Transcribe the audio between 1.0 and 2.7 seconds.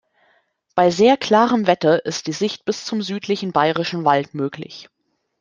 klarem Wetter ist die Sicht